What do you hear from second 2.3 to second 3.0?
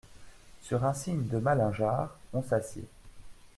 on s’assied.